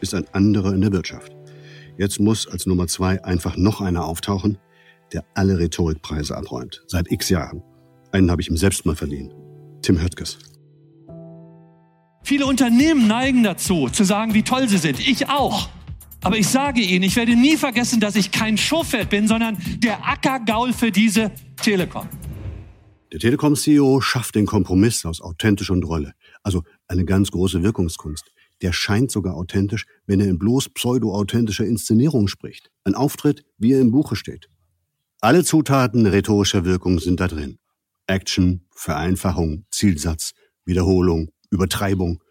ist 0.00 0.14
ein 0.14 0.26
anderer 0.32 0.74
in 0.74 0.80
der 0.82 0.92
Wirtschaft. 0.92 1.32
Jetzt 1.96 2.20
muss 2.20 2.46
als 2.46 2.66
Nummer 2.66 2.86
zwei 2.86 3.22
einfach 3.24 3.56
noch 3.56 3.80
einer 3.80 4.04
auftauchen, 4.04 4.58
der 5.12 5.24
alle 5.34 5.58
Rhetorikpreise 5.58 6.36
abräumt. 6.36 6.82
Seit 6.86 7.10
x 7.10 7.28
Jahren. 7.28 7.62
Einen 8.12 8.30
habe 8.30 8.42
ich 8.42 8.48
ihm 8.48 8.56
selbst 8.56 8.86
mal 8.86 8.96
verliehen. 8.96 9.32
Tim 9.82 10.00
Höttges. 10.00 10.38
Viele 12.22 12.46
Unternehmen 12.46 13.06
neigen 13.08 13.42
dazu, 13.42 13.88
zu 13.88 14.04
sagen, 14.04 14.34
wie 14.34 14.42
toll 14.42 14.68
sie 14.68 14.78
sind. 14.78 15.00
Ich 15.00 15.28
auch. 15.28 15.68
Aber 16.22 16.36
ich 16.36 16.48
sage 16.48 16.80
Ihnen, 16.80 17.02
ich 17.02 17.16
werde 17.16 17.34
nie 17.34 17.56
vergessen, 17.56 18.00
dass 18.00 18.16
ich 18.16 18.30
kein 18.30 18.58
Schofeld 18.58 19.08
bin, 19.08 19.26
sondern 19.26 19.56
der 19.78 20.06
Ackergaul 20.06 20.72
für 20.72 20.92
diese 20.92 21.32
Telekom. 21.62 22.08
Der 23.12 23.18
Telekom-CEO 23.18 24.00
schafft 24.00 24.34
den 24.34 24.46
Kompromiss 24.46 25.04
aus 25.04 25.20
authentisch 25.20 25.70
und 25.70 25.82
Rolle. 25.84 26.12
Also 26.42 26.62
eine 26.86 27.04
ganz 27.04 27.30
große 27.30 27.62
Wirkungskunst. 27.62 28.30
Der 28.62 28.72
scheint 28.72 29.10
sogar 29.10 29.34
authentisch, 29.34 29.86
wenn 30.06 30.20
er 30.20 30.28
in 30.28 30.38
bloß 30.38 30.68
pseudo-authentischer 30.68 31.64
Inszenierung 31.64 32.28
spricht. 32.28 32.70
Ein 32.84 32.94
Auftritt, 32.94 33.42
wie 33.58 33.72
er 33.72 33.80
im 33.80 33.90
Buche 33.90 34.14
steht. 34.14 34.48
Alle 35.20 35.44
Zutaten 35.44 36.06
rhetorischer 36.06 36.64
Wirkung 36.64 36.98
sind 36.98 37.20
da 37.20 37.28
drin. 37.28 37.58
Action, 38.06 38.66
Vereinfachung, 38.74 39.64
Zielsatz, 39.70 40.32
Wiederholung, 40.64 41.30
Übertreibung 41.50 42.22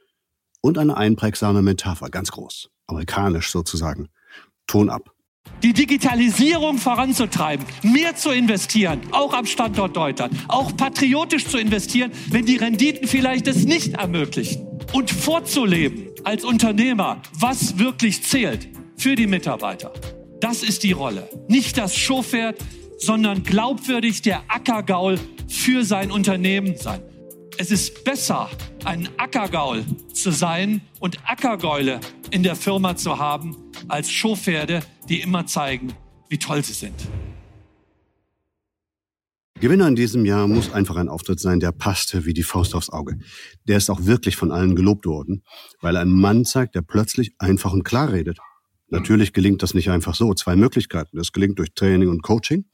und 0.62 0.78
eine 0.78 0.98
einprägsame 0.98 1.62
Metapher, 1.62 2.10
ganz 2.10 2.32
groß, 2.32 2.70
amerikanisch 2.90 3.52
sozusagen. 3.52 4.10
Ton 4.68 4.90
ab. 4.90 5.12
Die 5.64 5.74
Digitalisierung 5.74 6.78
voranzutreiben, 6.78 7.66
mehr 7.84 8.16
zu 8.16 8.30
investieren, 8.30 9.02
auch 9.12 9.34
am 9.34 9.46
Standort 9.46 9.96
Deutschland, 9.98 10.34
auch 10.48 10.76
patriotisch 10.78 11.48
zu 11.48 11.58
investieren, 11.58 12.12
wenn 12.30 12.46
die 12.46 12.56
Renditen 12.56 13.08
vielleicht 13.08 13.48
es 13.48 13.66
nicht 13.66 13.96
ermöglichen. 13.96 14.66
Und 14.94 15.12
vorzuleben 15.12 16.08
als 16.24 16.46
Unternehmer, 16.46 17.22
was 17.34 17.78
wirklich 17.78 18.24
zählt 18.24 18.70
für 18.96 19.16
die 19.16 19.28
Mitarbeiter. 19.28 19.92
Das 20.40 20.64
ist 20.64 20.84
die 20.84 20.94
Rolle. 20.94 21.30
Nicht 21.50 21.78
das 21.78 21.96
Showpferd, 21.96 22.58
sondern 22.98 23.44
glaubwürdig 23.44 24.22
der 24.22 24.44
Ackergaul 24.48 25.20
für 25.50 25.84
sein 25.84 26.12
Unternehmen 26.12 26.78
sein. 26.78 27.02
Es 27.62 27.72
ist 27.72 28.06
besser, 28.06 28.50
ein 28.86 29.10
Ackergaul 29.18 29.84
zu 30.14 30.32
sein 30.32 30.80
und 31.02 31.18
Ackergäule 31.30 32.00
in 32.32 32.42
der 32.42 32.56
Firma 32.56 32.96
zu 32.96 33.20
haben, 33.20 33.54
als 33.90 34.10
Showpferde, 34.10 34.82
die 35.10 35.20
immer 35.20 35.46
zeigen, 35.46 35.92
wie 36.30 36.38
toll 36.38 36.64
sie 36.64 36.72
sind. 36.72 36.96
Gewinner 39.60 39.90
in 39.90 39.98
diesem 39.98 40.24
Jahr 40.24 40.48
muss 40.48 40.72
einfach 40.72 40.96
ein 40.96 41.10
Auftritt 41.10 41.42
sein, 41.42 41.60
der 41.60 41.74
passte 41.74 42.24
wie 42.24 42.34
die 42.34 42.44
Faust 42.44 42.74
aufs 42.74 42.92
Auge. 42.92 43.20
Der 43.68 43.76
ist 43.76 43.90
auch 43.90 44.06
wirklich 44.06 44.38
von 44.38 44.54
allen 44.54 44.74
gelobt 44.78 45.06
worden, 45.06 45.44
weil 45.82 45.98
er 45.98 46.04
einen 46.04 46.18
Mann 46.18 46.46
zeigt, 46.46 46.76
der 46.76 46.82
plötzlich 46.82 47.34
einfach 47.40 47.74
und 47.74 47.84
klar 47.84 48.14
redet. 48.14 48.38
Natürlich 48.88 49.34
gelingt 49.34 49.64
das 49.64 49.74
nicht 49.74 49.90
einfach 49.90 50.16
so. 50.16 50.34
Zwei 50.34 50.56
Möglichkeiten. 50.56 51.18
Das 51.18 51.34
gelingt 51.34 51.60
durch 51.60 51.74
Training 51.74 52.08
und 52.08 52.24
Coaching 52.24 52.68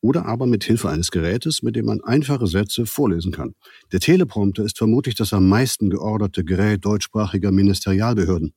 oder 0.00 0.26
aber 0.26 0.46
mit 0.46 0.64
Hilfe 0.64 0.88
eines 0.88 1.10
Gerätes, 1.10 1.62
mit 1.62 1.76
dem 1.76 1.86
man 1.86 2.00
einfache 2.02 2.46
Sätze 2.46 2.86
vorlesen 2.86 3.32
kann. 3.32 3.54
Der 3.92 4.00
Teleprompter 4.00 4.64
ist 4.64 4.78
vermutlich 4.78 5.14
das 5.14 5.32
am 5.32 5.48
meisten 5.48 5.90
georderte 5.90 6.44
Gerät 6.44 6.84
deutschsprachiger 6.84 7.52
Ministerialbehörden. 7.52 8.54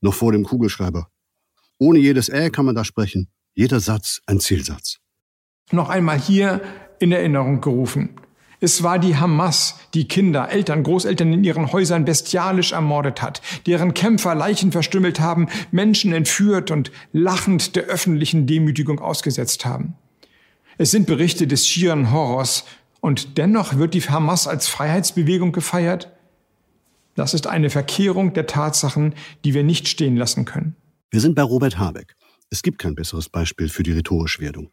Noch 0.00 0.14
vor 0.14 0.32
dem 0.32 0.44
Kugelschreiber. 0.44 1.08
Ohne 1.78 1.98
jedes 1.98 2.28
Ä 2.28 2.50
kann 2.50 2.66
man 2.66 2.74
da 2.74 2.84
sprechen. 2.84 3.28
Jeder 3.54 3.80
Satz 3.80 4.20
ein 4.26 4.40
Zielsatz. 4.40 4.98
Noch 5.72 5.88
einmal 5.88 6.18
hier 6.18 6.60
in 6.98 7.12
Erinnerung 7.12 7.60
gerufen. 7.60 8.10
Es 8.62 8.82
war 8.82 8.98
die 8.98 9.16
Hamas, 9.16 9.78
die 9.94 10.06
Kinder, 10.06 10.50
Eltern, 10.50 10.82
Großeltern 10.82 11.32
in 11.32 11.44
ihren 11.44 11.72
Häusern 11.72 12.04
bestialisch 12.04 12.72
ermordet 12.72 13.22
hat, 13.22 13.40
deren 13.66 13.94
Kämpfer 13.94 14.34
Leichen 14.34 14.70
verstümmelt 14.70 15.18
haben, 15.18 15.48
Menschen 15.70 16.12
entführt 16.12 16.70
und 16.70 16.92
lachend 17.12 17.74
der 17.74 17.84
öffentlichen 17.84 18.46
Demütigung 18.46 18.98
ausgesetzt 18.98 19.64
haben. 19.64 19.94
Es 20.80 20.92
sind 20.92 21.06
Berichte 21.06 21.46
des 21.46 21.66
schieren 21.66 22.10
Horrors 22.10 22.64
und 23.02 23.36
dennoch 23.36 23.76
wird 23.76 23.92
die 23.92 24.00
Hamas 24.00 24.46
als 24.46 24.66
Freiheitsbewegung 24.66 25.52
gefeiert? 25.52 26.10
Das 27.14 27.34
ist 27.34 27.46
eine 27.46 27.68
Verkehrung 27.68 28.32
der 28.32 28.46
Tatsachen, 28.46 29.14
die 29.44 29.52
wir 29.52 29.62
nicht 29.62 29.88
stehen 29.88 30.16
lassen 30.16 30.46
können. 30.46 30.74
Wir 31.10 31.20
sind 31.20 31.34
bei 31.34 31.42
Robert 31.42 31.78
Habeck. 31.78 32.16
Es 32.48 32.62
gibt 32.62 32.78
kein 32.78 32.94
besseres 32.94 33.28
Beispiel 33.28 33.68
für 33.68 33.82
die 33.82 33.92
rhetorisch 33.92 34.40
Werdung. 34.40 34.72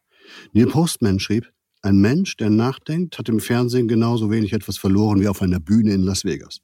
Neil 0.53 0.67
Postman 0.67 1.19
schrieb, 1.19 1.51
ein 1.81 1.97
Mensch, 1.97 2.37
der 2.37 2.51
nachdenkt, 2.51 3.19
hat 3.19 3.27
im 3.27 3.41
Fernsehen 3.41 3.89
genauso 3.89 4.31
wenig 4.31 4.53
etwas 4.53 4.77
verloren 4.77 5.19
wie 5.19 5.27
auf 5.27 5.41
einer 5.41 5.59
Bühne 5.59 5.91
in 5.91 6.03
Las 6.03 6.23
Vegas. 6.23 6.61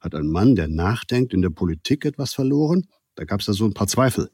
Hat 0.00 0.16
ein 0.16 0.26
Mann, 0.26 0.56
der 0.56 0.66
nachdenkt, 0.66 1.32
in 1.32 1.42
der 1.42 1.50
Politik 1.50 2.04
etwas 2.04 2.34
verloren? 2.34 2.88
Da 3.14 3.22
gab 3.22 3.38
es 3.38 3.46
da 3.46 3.52
so 3.52 3.66
ein 3.66 3.74
paar 3.74 3.86
Zweifel. 3.86 4.30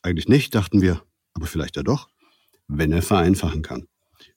Eigentlich 0.00 0.28
nicht, 0.28 0.54
dachten 0.54 0.80
wir, 0.80 1.02
aber 1.34 1.44
vielleicht 1.44 1.76
ja 1.76 1.82
doch 1.82 2.08
wenn 2.68 2.92
er 2.92 3.02
vereinfachen 3.02 3.62
kann. 3.62 3.86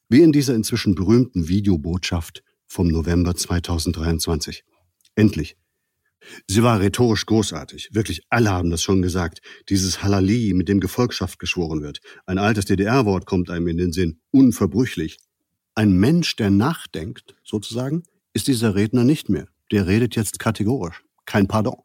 Wie 0.09 0.21
in 0.21 0.31
dieser 0.31 0.55
inzwischen 0.55 0.95
berühmten 0.95 1.47
Videobotschaft 1.47 2.43
vom 2.67 2.87
November 2.87 3.35
2023. 3.35 4.63
Endlich. 5.15 5.57
Sie 6.47 6.63
war 6.63 6.79
rhetorisch 6.79 7.25
großartig. 7.25 7.89
Wirklich 7.93 8.21
alle 8.29 8.51
haben 8.51 8.69
das 8.69 8.81
schon 8.81 9.01
gesagt. 9.01 9.41
Dieses 9.69 10.03
Halali, 10.03 10.53
mit 10.53 10.67
dem 10.67 10.79
Gefolgschaft 10.79 11.39
geschworen 11.39 11.81
wird. 11.81 11.99
Ein 12.25 12.37
altes 12.37 12.65
DDR-Wort 12.65 13.25
kommt 13.25 13.49
einem 13.49 13.67
in 13.67 13.77
den 13.77 13.93
Sinn. 13.93 14.19
Unverbrüchlich. 14.31 15.17
Ein 15.75 15.93
Mensch, 15.93 16.35
der 16.35 16.49
nachdenkt, 16.49 17.35
sozusagen, 17.43 18.03
ist 18.33 18.47
dieser 18.47 18.75
Redner 18.75 19.03
nicht 19.03 19.29
mehr. 19.29 19.47
Der 19.71 19.87
redet 19.87 20.15
jetzt 20.15 20.39
kategorisch. 20.39 21.03
Kein 21.25 21.47
Pardon. 21.47 21.77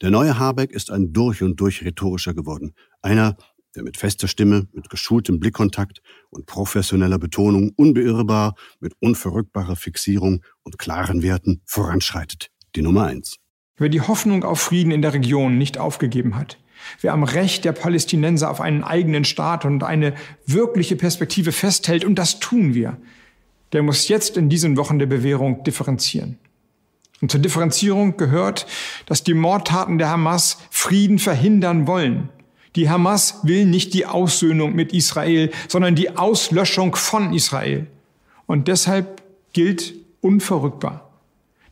Der 0.00 0.10
neue 0.10 0.38
Habeck 0.38 0.72
ist 0.72 0.90
ein 0.90 1.12
durch 1.12 1.42
und 1.42 1.60
durch 1.60 1.84
rhetorischer 1.84 2.34
geworden. 2.34 2.74
Einer, 3.02 3.36
der 3.76 3.84
mit 3.84 3.96
fester 3.96 4.26
Stimme, 4.26 4.66
mit 4.72 4.90
geschultem 4.90 5.38
Blickkontakt 5.38 6.00
und 6.30 6.46
professioneller 6.46 7.18
Betonung 7.18 7.72
unbeirrbar, 7.76 8.54
mit 8.80 8.94
unverrückbarer 9.00 9.76
Fixierung 9.76 10.42
und 10.64 10.78
klaren 10.78 11.22
Werten 11.22 11.60
voranschreitet. 11.66 12.50
Die 12.74 12.82
Nummer 12.82 13.04
eins. 13.04 13.36
Wer 13.76 13.90
die 13.90 14.00
Hoffnung 14.00 14.42
auf 14.42 14.60
Frieden 14.60 14.90
in 14.90 15.02
der 15.02 15.12
Region 15.12 15.58
nicht 15.58 15.78
aufgegeben 15.78 16.36
hat, 16.36 16.58
wer 17.02 17.12
am 17.12 17.22
Recht 17.22 17.64
der 17.64 17.72
Palästinenser 17.72 18.50
auf 18.50 18.60
einen 18.60 18.82
eigenen 18.82 19.24
Staat 19.24 19.66
und 19.66 19.84
eine 19.84 20.14
wirkliche 20.46 20.96
Perspektive 20.96 21.52
festhält, 21.52 22.04
und 22.04 22.16
das 22.16 22.40
tun 22.40 22.72
wir, 22.72 22.96
der 23.72 23.82
muss 23.82 24.08
jetzt 24.08 24.38
in 24.38 24.48
diesen 24.48 24.78
Wochen 24.78 24.98
der 24.98 25.06
Bewährung 25.06 25.62
differenzieren. 25.64 26.38
Und 27.20 27.30
zur 27.30 27.40
Differenzierung 27.40 28.16
gehört, 28.16 28.66
dass 29.06 29.24
die 29.24 29.34
Mordtaten 29.34 29.98
der 29.98 30.10
Hamas 30.10 30.58
Frieden 30.70 31.18
verhindern 31.18 31.86
wollen 31.86 32.30
die 32.76 32.88
Hamas 32.90 33.40
will 33.42 33.64
nicht 33.64 33.94
die 33.94 34.06
Aussöhnung 34.06 34.74
mit 34.74 34.92
Israel, 34.92 35.50
sondern 35.68 35.94
die 35.94 36.16
Auslöschung 36.16 36.94
von 36.94 37.32
Israel. 37.32 37.86
Und 38.46 38.68
deshalb 38.68 39.22
gilt 39.52 39.94
unverrückbar. 40.20 41.10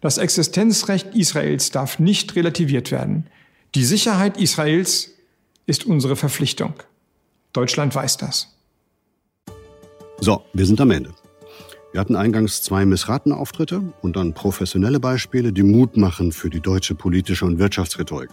Das 0.01 0.19
Existenzrecht 0.19 1.15
Israels 1.15 1.71
darf 1.71 1.99
nicht 1.99 2.37
relativiert 2.37 2.91
werden. 2.91 3.27
Die 3.75 3.85
Sicherheit 3.85 4.37
Israels 4.39 5.11
ist 5.67 5.87
unsere 5.87 6.17
Verpflichtung. 6.17 6.75
Deutschland 7.53 7.95
weiß 7.95 8.17
das. 8.17 8.55
So, 10.21 10.43
wir 10.53 10.67
sind 10.67 10.81
am 10.81 10.91
Ende. 10.91 11.15
Wir 11.95 12.01
hatten 12.01 12.17
eingangs 12.17 12.61
zwei 12.61 12.85
missratene 12.85 13.37
Auftritte 13.37 13.81
und 14.03 14.17
dann 14.17 14.33
professionelle 14.33 14.99
Beispiele, 14.99 15.53
die 15.53 15.63
Mut 15.63 15.97
machen 15.97 16.33
für 16.33 16.51
die 16.51 16.59
deutsche 16.59 16.97
politische 16.97 17.45
und 17.45 17.61
Wirtschaftsrhetorik 17.61 18.31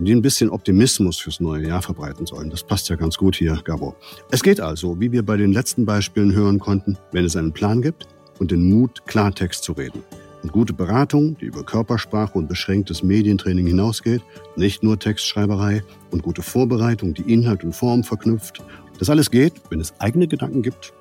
und 0.00 0.04
die 0.04 0.12
ein 0.12 0.20
bisschen 0.20 0.50
Optimismus 0.50 1.20
fürs 1.20 1.38
neue 1.38 1.68
Jahr 1.68 1.80
verbreiten 1.80 2.26
sollen. 2.26 2.50
Das 2.50 2.64
passt 2.64 2.88
ja 2.88 2.96
ganz 2.96 3.16
gut 3.16 3.36
hier, 3.36 3.60
Gabo. 3.62 3.94
Es 4.32 4.42
geht 4.42 4.60
also, 4.60 4.98
wie 4.98 5.12
wir 5.12 5.24
bei 5.24 5.36
den 5.36 5.52
letzten 5.52 5.86
Beispielen 5.86 6.34
hören 6.34 6.58
konnten, 6.58 6.98
wenn 7.12 7.24
es 7.24 7.36
einen 7.36 7.52
Plan 7.52 7.82
gibt 7.82 8.08
und 8.40 8.50
den 8.50 8.68
Mut, 8.68 9.06
Klartext 9.06 9.62
zu 9.62 9.74
reden. 9.74 10.02
Und 10.42 10.50
gute 10.50 10.72
Beratung, 10.72 11.38
die 11.38 11.44
über 11.44 11.62
Körpersprache 11.62 12.36
und 12.36 12.48
beschränktes 12.48 13.04
Medientraining 13.04 13.68
hinausgeht, 13.68 14.22
nicht 14.56 14.82
nur 14.82 14.98
Textschreiberei 14.98 15.84
und 16.10 16.24
gute 16.24 16.42
Vorbereitung, 16.42 17.14
die 17.14 17.32
Inhalt 17.32 17.62
und 17.62 17.76
Form 17.76 18.02
verknüpft. 18.02 18.60
Das 18.98 19.08
alles 19.08 19.30
geht, 19.30 19.52
wenn 19.70 19.78
es 19.78 19.94
eigene 20.00 20.26
Gedanken 20.26 20.62
gibt 20.62 20.92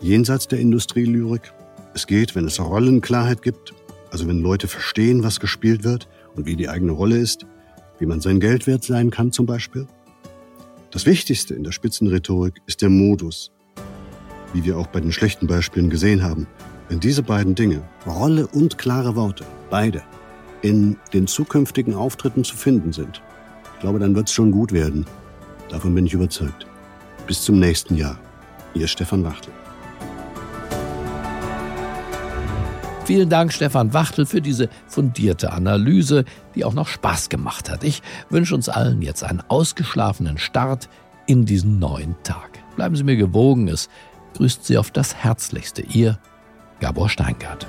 jenseits 0.00 0.48
der 0.48 0.60
Industrielyrik. 0.60 1.52
Es 1.94 2.06
geht, 2.06 2.34
wenn 2.34 2.46
es 2.46 2.60
Rollenklarheit 2.60 3.42
gibt, 3.42 3.74
also 4.10 4.26
wenn 4.28 4.40
Leute 4.40 4.68
verstehen, 4.68 5.22
was 5.22 5.40
gespielt 5.40 5.84
wird 5.84 6.08
und 6.34 6.46
wie 6.46 6.56
die 6.56 6.68
eigene 6.68 6.92
Rolle 6.92 7.18
ist, 7.18 7.46
wie 7.98 8.06
man 8.06 8.20
sein 8.20 8.40
Geld 8.40 8.66
wert 8.66 8.84
sein 8.84 9.10
kann 9.10 9.32
zum 9.32 9.46
Beispiel. 9.46 9.86
Das 10.90 11.06
Wichtigste 11.06 11.54
in 11.54 11.64
der 11.64 11.72
Spitzenrhetorik 11.72 12.62
ist 12.66 12.82
der 12.82 12.88
Modus, 12.88 13.50
wie 14.52 14.64
wir 14.64 14.78
auch 14.78 14.86
bei 14.86 15.00
den 15.00 15.12
schlechten 15.12 15.46
Beispielen 15.46 15.90
gesehen 15.90 16.22
haben. 16.22 16.46
Wenn 16.88 17.00
diese 17.00 17.22
beiden 17.22 17.54
Dinge, 17.54 17.82
Rolle 18.06 18.46
und 18.46 18.78
klare 18.78 19.16
Worte, 19.16 19.44
beide, 19.70 20.02
in 20.62 20.96
den 21.12 21.26
zukünftigen 21.26 21.94
Auftritten 21.94 22.44
zu 22.44 22.56
finden 22.56 22.92
sind, 22.92 23.20
ich 23.74 23.80
glaube, 23.80 23.98
dann 23.98 24.14
wird 24.14 24.28
es 24.28 24.34
schon 24.34 24.52
gut 24.52 24.72
werden. 24.72 25.04
Davon 25.68 25.94
bin 25.94 26.06
ich 26.06 26.14
überzeugt. 26.14 26.66
Bis 27.26 27.42
zum 27.42 27.58
nächsten 27.58 27.96
Jahr. 27.96 28.18
Ihr 28.72 28.86
Stefan 28.86 29.24
Wachtel. 29.24 29.52
Vielen 33.06 33.30
Dank, 33.30 33.52
Stefan 33.52 33.94
Wachtel, 33.94 34.26
für 34.26 34.42
diese 34.42 34.68
fundierte 34.88 35.52
Analyse, 35.52 36.24
die 36.56 36.64
auch 36.64 36.74
noch 36.74 36.88
Spaß 36.88 37.28
gemacht 37.28 37.70
hat. 37.70 37.84
Ich 37.84 38.02
wünsche 38.30 38.52
uns 38.52 38.68
allen 38.68 39.00
jetzt 39.00 39.22
einen 39.22 39.44
ausgeschlafenen 39.46 40.38
Start 40.38 40.88
in 41.26 41.44
diesen 41.44 41.78
neuen 41.78 42.16
Tag. 42.24 42.58
Bleiben 42.74 42.96
Sie 42.96 43.04
mir 43.04 43.14
gewogen, 43.14 43.68
es 43.68 43.88
grüßt 44.34 44.64
Sie 44.64 44.76
auf 44.76 44.90
das 44.90 45.14
Herzlichste. 45.14 45.82
Ihr 45.82 46.18
Gabor 46.80 47.08
Steingart. 47.08 47.68